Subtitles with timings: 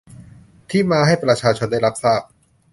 [0.69, 2.21] ที่มาให้ประชาชนได้รับทราบ